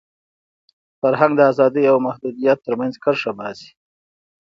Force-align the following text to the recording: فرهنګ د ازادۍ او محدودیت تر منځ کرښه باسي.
فرهنګ 0.99 1.33
د 1.37 1.41
ازادۍ 1.51 1.83
او 1.91 1.97
محدودیت 2.07 2.57
تر 2.65 2.73
منځ 2.79 2.93
کرښه 3.03 3.31
باسي. 3.37 3.71